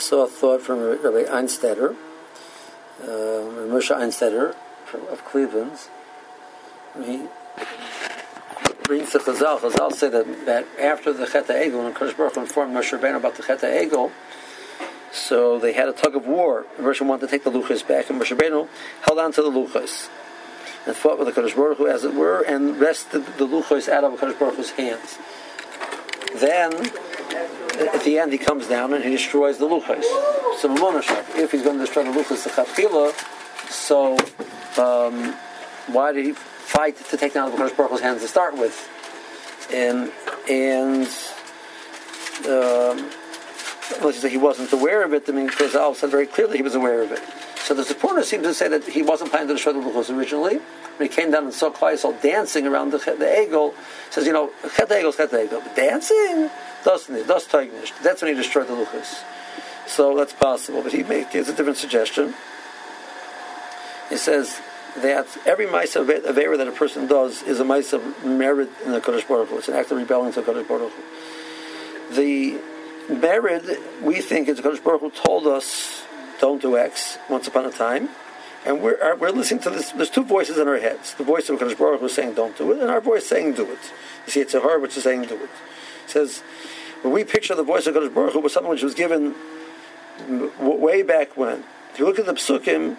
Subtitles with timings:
[0.00, 1.94] saw a thought from Rabbi Einstetter,
[3.02, 4.54] uh, Moshe Einstetter
[5.10, 5.78] of Cleveland.
[7.04, 7.26] He
[8.84, 9.60] brings the Chazal.
[9.60, 13.36] Chazal say that, that after the Chet Egel, when Kodesh Baruch informed Moshe Rabbeinu about
[13.36, 14.10] the Chet Egel,
[15.12, 16.66] so they had a tug of war.
[16.78, 18.68] Moshe wanted to take the Luchas back, and Moshe Rabbeinu
[19.02, 20.08] held on to the Luchas
[20.86, 24.04] and fought with the Kodesh Baruch Hu, as it were, and wrested the Luchas out
[24.04, 25.18] of Kodesh Baruch Hu's hands.
[26.36, 26.72] Then,
[27.30, 30.02] at the end, he comes down and he destroys the Luchas.
[30.60, 30.74] So,
[31.40, 33.12] if he's going to destroy the Luchas, the Chapila,
[33.70, 34.16] so
[34.82, 35.34] um,
[35.92, 38.88] why did he fight to take down the Baruch Hu's hands to start with?
[39.72, 40.10] And
[40.48, 41.06] and
[42.46, 43.10] um,
[44.00, 45.28] well, he wasn't aware of it.
[45.28, 47.22] I mean, because Al said very clearly he was aware of it.
[47.68, 50.56] So the supporter seems to say that he wasn't planning to destroy the Luchos originally.
[50.56, 53.74] When he came down and saw Klal Yisrael dancing around the, the Egel,
[54.08, 55.62] says, you know, Chet Egel, Chet Egel.
[55.62, 56.48] But dancing?
[56.82, 57.26] Doesn't it?
[57.26, 57.46] Does.
[58.02, 59.22] That's when he destroyed the Luchos.
[59.86, 60.82] So that's possible.
[60.82, 62.32] But he gives a different suggestion.
[64.08, 64.58] He says
[64.96, 68.92] that every mice of error that a person does is a mice of merit in
[68.92, 69.50] the Kodesh Baruch.
[69.52, 70.92] It's an act of rebellion to the Kodesh Baruch.
[72.12, 72.58] The
[73.10, 76.04] merit, we think, is the Kodesh Baruch Hu told us,
[76.40, 78.08] don't do X, once upon a time.
[78.66, 79.92] And we're, uh, we're listening to this.
[79.92, 81.14] There's two voices in our heads.
[81.14, 83.62] The voice of Kodesh Baruch Hu saying, don't do it, and our voice saying, do
[83.70, 83.78] it.
[84.26, 85.50] You see, it's a her which is saying, do it.
[86.04, 86.40] It says,
[87.02, 89.34] when we picture the voice of Kodesh Baruch Hu was something which was given
[90.60, 91.64] way back when.
[91.92, 92.96] If you look at the psukim,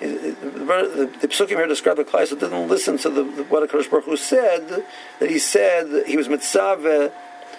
[0.00, 4.04] the, the psukim here describe the Klai, so didn't listen to the, what Kodesh Baruch
[4.04, 4.84] Hu said,
[5.18, 7.12] that he said he was mitzvah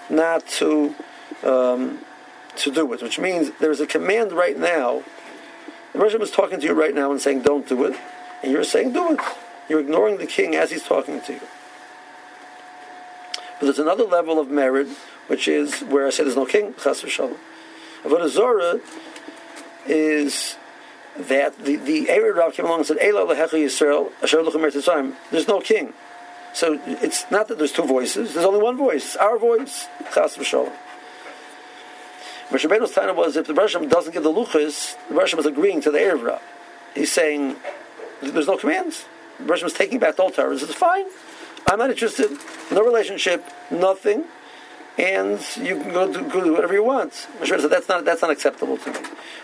[0.10, 0.96] not to
[1.44, 2.00] um,
[2.58, 5.04] to do it, which means there's a command right now.
[5.94, 8.00] The Russian is talking to you right now and saying, don't do it,
[8.44, 9.20] and you're saying, do it.
[9.70, 11.42] You're ignoring the king as he's talking to you.
[13.60, 14.88] But there's another level of merit,
[15.28, 17.38] which is where I say there's no king, chas v'shalom.
[18.04, 18.80] Avodah Zorah
[19.86, 20.58] is
[21.16, 25.48] that the the Ered Rav came along and said, "Ela lehecha Yisrael asher luchem There's
[25.48, 25.94] no king,
[26.54, 28.34] so it's not that there's two voices.
[28.34, 29.06] There's only one voice.
[29.06, 29.88] It's our voice.
[30.14, 30.74] Chas v'shalom.
[32.52, 35.82] Moshe Rabbeinu's time was if the Bershom doesn't give the luchas, the Bershom is agreeing
[35.82, 36.42] to the Erev Rav.
[36.94, 37.56] He's saying
[38.22, 39.06] there's no commands.
[39.40, 40.54] The Bershom is taking back the Torah.
[40.54, 41.06] He says, "Fine,
[41.68, 42.30] I'm not interested.
[42.72, 43.44] No relationship.
[43.72, 44.26] Nothing."
[44.98, 47.12] and you can go do, go do whatever you want.
[47.40, 49.00] Moshe said that's not that's not acceptable to me.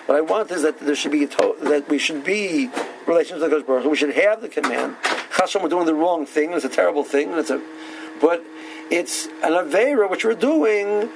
[0.05, 2.69] What I want is that there should be to- that we should be
[3.05, 4.97] relations with Baruch We should have the command.
[5.31, 6.53] Chasham, we're doing the wrong thing.
[6.53, 7.33] It's a terrible thing.
[7.33, 7.61] It's a,
[8.19, 8.43] but
[8.89, 11.09] it's an avera which we're doing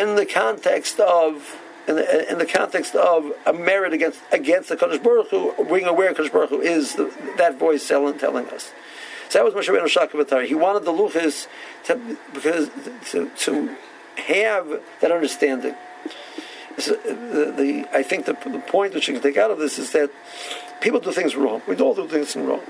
[0.00, 1.56] in the context of.
[1.86, 5.86] In the, in the context of a merit against against the Kodesh Baruch Hu, being
[5.86, 8.72] aware Kodesh Baruch Hu is the, that voice telling, telling us.
[9.30, 10.46] So that was Moshe Rabbeinu Shakavatari.
[10.46, 11.46] He wanted the luchas
[11.84, 12.68] to because
[13.10, 13.76] to, to
[14.16, 15.74] have that understanding.
[16.78, 19.78] So the, the, I think the, the point which you can take out of this
[19.78, 20.10] is that
[20.80, 21.62] people do things wrong.
[21.66, 22.62] We all do things wrong.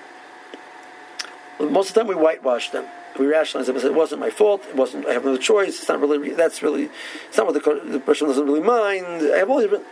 [1.60, 2.86] Most of the time, we whitewash them.
[3.18, 4.64] We rationalize them and say it wasn't my fault.
[4.68, 5.06] It wasn't.
[5.06, 5.80] I have no choice.
[5.80, 6.30] It's not really.
[6.30, 6.90] That's really.
[7.28, 9.22] It's not what the, the person doesn't really mind.
[9.32, 9.84] I have always been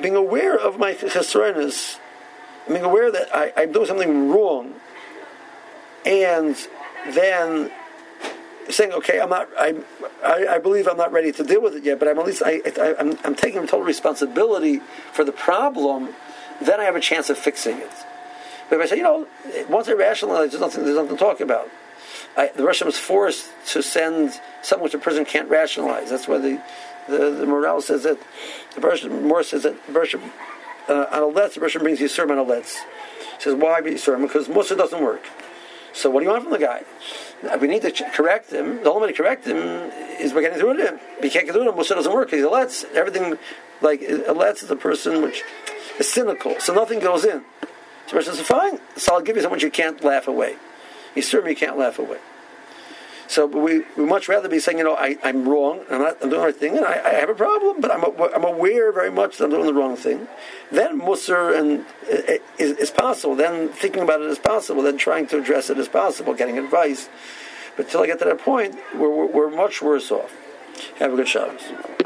[0.00, 1.98] being aware of my chesronis,
[2.68, 4.74] being aware that I, I'm doing something wrong,
[6.04, 6.56] and
[7.08, 7.72] then
[8.68, 9.48] saying, "Okay, I'm not.
[9.58, 9.74] I,
[10.24, 12.42] I, I, believe I'm not ready to deal with it yet, but I'm at least
[12.44, 14.80] I, I, I'm, I'm taking total responsibility
[15.12, 16.14] for the problem.
[16.60, 17.90] Then I have a chance of fixing it.
[18.68, 19.26] But I say, you know,
[19.68, 21.70] once I rationalize, there's nothing, there's nothing to talk about.
[22.36, 26.10] I, the Russian was forced to send something which a person can't rationalize.
[26.10, 26.62] That's why the
[27.08, 28.18] the, the morale says that
[28.74, 30.20] the Russian more says that the Russian
[30.88, 32.78] uh, on a letz the Russian brings Yisurim on a letz.
[33.36, 35.24] He says why Yisurim because Musar doesn't work.
[35.92, 36.84] So what do you want from the guy?
[37.58, 38.82] We need to correct him.
[38.82, 39.56] The only way to correct him
[40.20, 41.00] is by getting through to him.
[41.22, 41.76] You can't get through to him.
[41.76, 42.30] Musar doesn't work.
[42.30, 42.84] He's a letz.
[42.92, 43.38] Everything
[43.80, 45.42] like a letz is a person which
[45.98, 46.58] is cynical.
[46.60, 47.44] So nothing goes in.
[48.06, 48.78] So the says, fine.
[48.96, 50.56] So I'll give you something you can't laugh away.
[51.14, 51.22] You
[51.54, 52.18] can't laugh away.
[53.28, 56.30] So we we much rather be saying, you know, I, I'm wrong, I'm not I'm
[56.30, 59.10] doing the right thing, and I, I have a problem, but I'm, I'm aware very
[59.10, 60.28] much that I'm doing the wrong thing.
[60.70, 63.34] Then Musar and uh, uh, is, is possible.
[63.34, 64.82] Then thinking about it is possible.
[64.82, 66.34] Then trying to address it is possible.
[66.34, 67.08] Getting advice,
[67.76, 70.32] but till I get to that point, we're, we're, we're much worse off.
[70.98, 71.72] Have a good Shabbos.